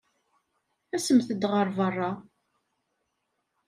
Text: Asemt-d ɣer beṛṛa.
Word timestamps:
Asemt-d 0.95 1.43
ɣer 1.51 1.67
beṛṛa. 1.77 2.11